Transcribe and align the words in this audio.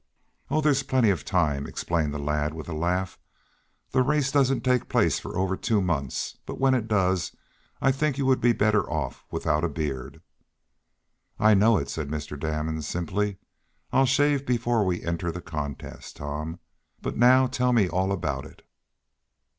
"Oh, 0.49 0.61
there's 0.61 0.81
plenty 0.81 1.11
of 1.11 1.23
time," 1.23 1.67
explained 1.67 2.11
the 2.11 2.17
lad, 2.17 2.55
with 2.55 2.67
a 2.67 2.73
laugh. 2.73 3.19
"The 3.91 4.01
race 4.01 4.31
doesn't 4.31 4.61
take 4.63 4.89
place 4.89 5.19
for 5.19 5.37
over 5.37 5.55
two 5.55 5.79
months. 5.79 6.39
But 6.47 6.59
when 6.59 6.73
it 6.73 6.87
does, 6.87 7.35
I 7.83 7.91
think 7.91 8.17
you 8.17 8.25
would 8.25 8.41
be 8.41 8.51
better 8.51 8.89
off 8.89 9.23
without 9.29 9.63
a 9.63 9.69
beard." 9.69 10.23
"I 11.39 11.53
know 11.53 11.77
it," 11.77 11.87
said 11.87 12.09
Mr. 12.09 12.39
Damon 12.39 12.81
simply. 12.81 13.37
"I'll 13.93 14.07
shave 14.07 14.43
before 14.43 14.83
we 14.83 15.03
enter 15.03 15.31
the 15.31 15.39
contest, 15.39 16.15
Tom. 16.15 16.57
But 17.03 17.15
now 17.15 17.45
tell 17.45 17.71
me 17.71 17.87
all 17.87 18.11
about 18.11 18.47
it." 18.47 18.65